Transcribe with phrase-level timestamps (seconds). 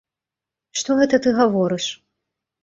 [0.81, 1.85] Што гэта ты гаворыш?